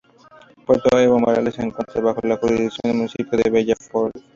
Puerto 0.65 0.97
Evo 0.99 1.19
Morales 1.19 1.53
se 1.53 1.61
encuentra 1.61 2.01
bajo 2.01 2.21
la 2.23 2.37
jurisdicción 2.37 2.81
del 2.91 2.95
Municipio 2.95 3.37
de 3.37 3.49
Bella 3.51 3.75
Flor. 3.75 4.11